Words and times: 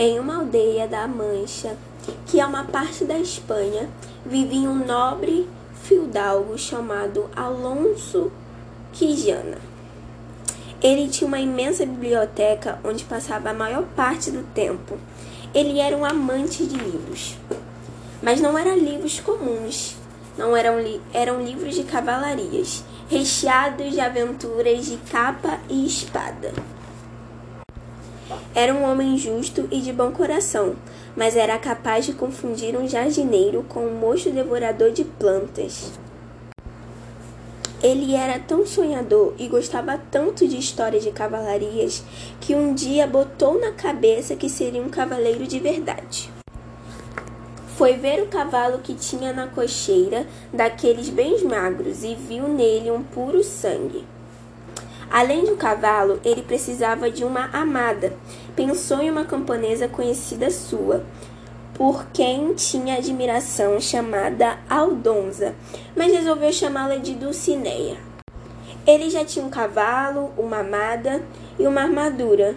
Em 0.00 0.20
uma 0.20 0.36
aldeia 0.36 0.86
da 0.86 1.08
Mancha, 1.08 1.76
que 2.24 2.38
é 2.38 2.46
uma 2.46 2.62
parte 2.62 3.04
da 3.04 3.18
Espanha, 3.18 3.90
vivia 4.24 4.70
um 4.70 4.86
nobre 4.86 5.48
fidalgo 5.82 6.56
chamado 6.56 7.28
Alonso 7.34 8.30
Quijana. 8.92 9.58
Ele 10.80 11.08
tinha 11.08 11.26
uma 11.26 11.40
imensa 11.40 11.84
biblioteca 11.84 12.78
onde 12.84 13.04
passava 13.04 13.50
a 13.50 13.52
maior 13.52 13.82
parte 13.96 14.30
do 14.30 14.44
tempo. 14.54 14.96
Ele 15.52 15.80
era 15.80 15.96
um 15.96 16.04
amante 16.04 16.64
de 16.64 16.76
livros. 16.76 17.36
Mas 18.22 18.40
não 18.40 18.56
eram 18.56 18.78
livros 18.78 19.18
comuns, 19.18 19.96
não 20.36 20.56
eram, 20.56 20.78
li 20.80 21.00
eram 21.12 21.42
livros 21.42 21.74
de 21.74 21.82
cavalarias, 21.82 22.84
recheados 23.10 23.90
de 23.90 23.98
aventuras 23.98 24.86
de 24.86 24.96
capa 25.10 25.58
e 25.68 25.84
espada. 25.84 26.52
Era 28.54 28.74
um 28.74 28.82
homem 28.82 29.16
justo 29.16 29.68
e 29.70 29.80
de 29.80 29.92
bom 29.92 30.10
coração, 30.10 30.76
mas 31.16 31.36
era 31.36 31.58
capaz 31.58 32.04
de 32.04 32.12
confundir 32.12 32.76
um 32.76 32.88
jardineiro 32.88 33.64
com 33.68 33.86
um 33.86 33.94
mocho 33.94 34.30
devorador 34.30 34.90
de 34.90 35.04
plantas. 35.04 35.92
Ele 37.82 38.14
era 38.14 38.40
tão 38.40 38.66
sonhador 38.66 39.34
e 39.38 39.46
gostava 39.46 40.00
tanto 40.10 40.48
de 40.48 40.58
histórias 40.58 41.04
de 41.04 41.12
cavalarias 41.12 42.02
que 42.40 42.54
um 42.54 42.74
dia 42.74 43.06
botou 43.06 43.60
na 43.60 43.70
cabeça 43.72 44.34
que 44.34 44.48
seria 44.48 44.82
um 44.82 44.88
cavaleiro 44.88 45.46
de 45.46 45.60
verdade. 45.60 46.30
Foi 47.76 47.92
ver 47.92 48.20
o 48.20 48.26
cavalo 48.26 48.80
que 48.80 48.94
tinha 48.94 49.32
na 49.32 49.46
cocheira 49.46 50.26
daqueles 50.52 51.08
bem 51.08 51.44
magros 51.44 52.02
e 52.02 52.16
viu 52.16 52.48
nele 52.48 52.90
um 52.90 53.04
puro 53.04 53.44
sangue. 53.44 54.04
Além 55.10 55.44
do 55.44 55.56
cavalo, 55.56 56.20
ele 56.24 56.42
precisava 56.42 57.10
de 57.10 57.24
uma 57.24 57.46
amada. 57.46 58.12
Pensou 58.54 59.00
em 59.00 59.10
uma 59.10 59.24
camponesa 59.24 59.88
conhecida 59.88 60.50
sua, 60.50 61.02
por 61.74 62.06
quem 62.12 62.52
tinha 62.54 62.96
admiração, 62.96 63.80
chamada 63.80 64.58
Aldonza, 64.68 65.54
mas 65.96 66.12
resolveu 66.12 66.52
chamá-la 66.52 66.96
de 66.96 67.14
Dulcineia. 67.14 67.96
Ele 68.86 69.08
já 69.08 69.24
tinha 69.24 69.44
um 69.44 69.50
cavalo, 69.50 70.32
uma 70.36 70.58
amada 70.58 71.22
e 71.58 71.66
uma 71.66 71.82
armadura. 71.82 72.56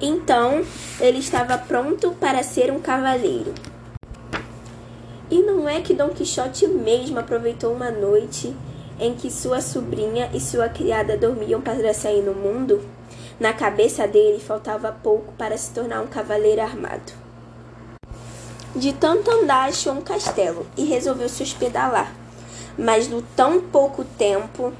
Então, 0.00 0.64
ele 1.00 1.18
estava 1.18 1.56
pronto 1.56 2.10
para 2.12 2.42
ser 2.42 2.70
um 2.70 2.80
cavaleiro. 2.80 3.54
E 5.30 5.42
não 5.42 5.68
é 5.68 5.80
que 5.80 5.92
Dom 5.92 6.08
Quixote 6.08 6.66
mesmo 6.66 7.18
aproveitou 7.18 7.72
uma 7.72 7.90
noite 7.90 8.54
em 8.98 9.14
que 9.14 9.30
sua 9.30 9.60
sobrinha 9.60 10.30
e 10.34 10.40
sua 10.40 10.68
criada 10.68 11.16
dormiam 11.16 11.60
para 11.60 11.94
sair 11.94 12.22
no 12.22 12.34
mundo, 12.34 12.82
na 13.38 13.52
cabeça 13.52 14.06
dele 14.06 14.40
faltava 14.40 14.90
pouco 14.90 15.32
para 15.34 15.56
se 15.56 15.70
tornar 15.70 16.02
um 16.02 16.06
cavaleiro 16.06 16.60
armado. 16.60 17.12
De 18.74 18.92
tanto 18.92 19.30
andar, 19.30 19.68
achou 19.68 19.92
um 19.92 20.00
castelo 20.00 20.66
e 20.76 20.84
resolveu 20.84 21.28
se 21.28 21.42
hospedar 21.42 21.92
lá. 21.92 22.12
Mas 22.76 23.08
no 23.08 23.22
tão 23.22 23.60
pouco 23.60 24.04
tempo 24.04 24.72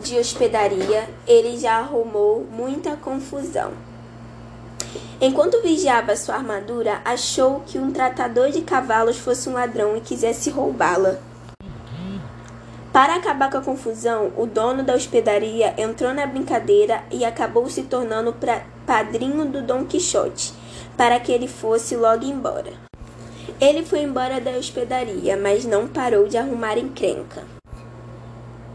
de 0.00 0.18
hospedaria, 0.18 1.08
ele 1.26 1.58
já 1.58 1.78
arrumou 1.78 2.46
muita 2.50 2.96
confusão. 2.96 3.72
Enquanto 5.20 5.62
vigiava 5.62 6.16
sua 6.16 6.36
armadura, 6.36 7.00
achou 7.04 7.60
que 7.66 7.78
um 7.78 7.92
tratador 7.92 8.50
de 8.50 8.62
cavalos 8.62 9.18
fosse 9.18 9.48
um 9.48 9.52
ladrão 9.52 9.96
e 9.96 10.00
quisesse 10.00 10.50
roubá-la. 10.50 11.18
Para 12.92 13.14
acabar 13.14 13.50
com 13.50 13.56
a 13.56 13.62
confusão, 13.62 14.32
o 14.36 14.46
dono 14.46 14.82
da 14.82 14.94
hospedaria 14.94 15.72
entrou 15.78 16.12
na 16.12 16.26
brincadeira 16.26 17.02
e 17.10 17.24
acabou 17.24 17.66
se 17.70 17.84
tornando 17.84 18.36
padrinho 18.84 19.46
do 19.46 19.62
Dom 19.62 19.86
Quixote, 19.86 20.52
para 20.94 21.18
que 21.18 21.32
ele 21.32 21.48
fosse 21.48 21.96
logo 21.96 22.26
embora. 22.26 22.74
Ele 23.58 23.82
foi 23.82 24.02
embora 24.02 24.42
da 24.42 24.50
hospedaria, 24.50 25.38
mas 25.38 25.64
não 25.64 25.88
parou 25.88 26.28
de 26.28 26.36
arrumar 26.36 26.76
encrenca. 26.76 27.44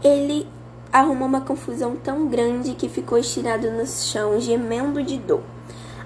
Ele 0.02 0.48
arrumou 0.92 1.28
uma 1.28 1.42
confusão 1.42 1.94
tão 1.94 2.26
grande 2.26 2.74
que 2.74 2.88
ficou 2.88 3.18
estirado 3.18 3.70
no 3.70 3.86
chão, 3.86 4.40
gemendo 4.40 5.00
de 5.00 5.16
dor. 5.16 5.42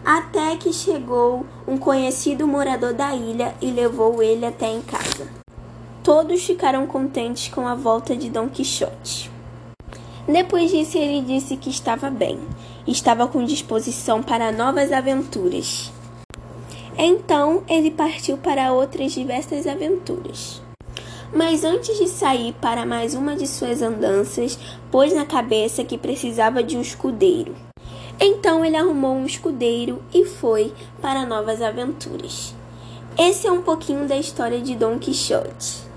Até 0.04 0.56
que 0.56 0.70
chegou 0.70 1.46
um 1.66 1.78
conhecido 1.78 2.46
morador 2.46 2.92
da 2.92 3.14
ilha 3.14 3.54
e 3.62 3.70
levou 3.70 4.22
ele 4.22 4.44
até 4.44 4.66
em 4.66 4.82
casa. 4.82 5.41
Todos 6.02 6.44
ficaram 6.44 6.84
contentes 6.84 7.46
com 7.46 7.66
a 7.66 7.76
volta 7.76 8.16
de 8.16 8.28
Dom 8.28 8.48
Quixote. 8.48 9.30
Depois 10.26 10.70
disso, 10.70 10.98
ele 10.98 11.22
disse 11.22 11.56
que 11.56 11.70
estava 11.70 12.10
bem, 12.10 12.40
estava 12.86 13.28
com 13.28 13.44
disposição 13.44 14.20
para 14.20 14.50
novas 14.50 14.90
aventuras. 14.90 15.92
Então, 16.98 17.62
ele 17.68 17.92
partiu 17.92 18.36
para 18.36 18.72
outras 18.72 19.12
diversas 19.12 19.64
aventuras. 19.64 20.60
Mas 21.32 21.62
antes 21.62 21.96
de 21.96 22.08
sair 22.08 22.52
para 22.60 22.84
mais 22.84 23.14
uma 23.14 23.36
de 23.36 23.46
suas 23.46 23.80
andanças, 23.80 24.58
pôs 24.90 25.14
na 25.14 25.24
cabeça 25.24 25.84
que 25.84 25.96
precisava 25.96 26.64
de 26.64 26.76
um 26.76 26.80
escudeiro. 26.80 27.54
Então 28.20 28.64
ele 28.64 28.76
arrumou 28.76 29.14
um 29.14 29.24
escudeiro 29.24 30.02
e 30.12 30.24
foi 30.24 30.72
para 31.00 31.24
novas 31.24 31.62
aventuras. 31.62 32.54
Esse 33.18 33.46
é 33.46 33.52
um 33.52 33.62
pouquinho 33.62 34.06
da 34.06 34.16
história 34.16 34.60
de 34.60 34.74
Dom 34.74 34.98
Quixote. 34.98 35.91